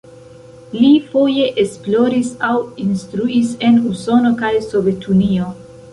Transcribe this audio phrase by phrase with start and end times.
[0.77, 2.55] Li foje esploris aŭ
[2.87, 5.53] instruis en Usono kaj Sovetunio.